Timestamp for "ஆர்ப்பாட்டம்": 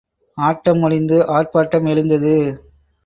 1.27-1.87